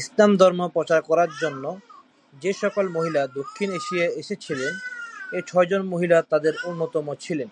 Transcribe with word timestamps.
ইসলাম 0.00 0.30
ধর্ম 0.36 0.60
প্রচার 0.68 1.00
করার 1.02 1.30
জন্য 1.42 1.64
যে 2.34 2.52
সকল 2.52 2.84
মহিলা 2.88 3.22
দক্ষিণ 3.38 3.68
এশিয়ায় 3.70 4.14
এসেছিলেন 4.16 4.72
এই 5.32 5.42
ছয়জন 5.46 5.82
মহিলা 5.86 6.18
তাদের 6.22 6.54
অন্যতম 6.64 7.06
ছিলেন। 7.14 7.48